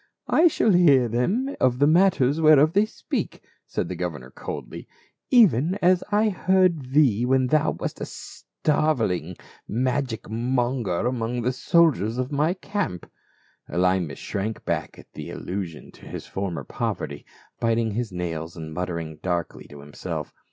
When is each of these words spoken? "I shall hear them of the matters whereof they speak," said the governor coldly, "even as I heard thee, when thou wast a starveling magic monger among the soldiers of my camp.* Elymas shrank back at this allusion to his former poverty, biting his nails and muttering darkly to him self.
"I 0.41 0.47
shall 0.47 0.71
hear 0.71 1.07
them 1.07 1.55
of 1.59 1.77
the 1.77 1.85
matters 1.85 2.41
whereof 2.41 2.73
they 2.73 2.87
speak," 2.87 3.43
said 3.67 3.87
the 3.87 3.95
governor 3.95 4.31
coldly, 4.31 4.87
"even 5.29 5.77
as 5.79 6.03
I 6.11 6.29
heard 6.29 6.93
thee, 6.95 7.23
when 7.23 7.45
thou 7.45 7.73
wast 7.79 8.01
a 8.01 8.05
starveling 8.07 9.35
magic 9.67 10.27
monger 10.27 11.05
among 11.05 11.43
the 11.43 11.53
soldiers 11.53 12.17
of 12.17 12.31
my 12.31 12.55
camp.* 12.55 13.11
Elymas 13.69 14.17
shrank 14.17 14.65
back 14.65 14.97
at 14.97 15.05
this 15.13 15.29
allusion 15.35 15.91
to 15.91 16.07
his 16.07 16.25
former 16.25 16.63
poverty, 16.63 17.23
biting 17.59 17.91
his 17.91 18.11
nails 18.11 18.55
and 18.57 18.73
muttering 18.73 19.19
darkly 19.21 19.67
to 19.67 19.83
him 19.83 19.93
self. 19.93 20.33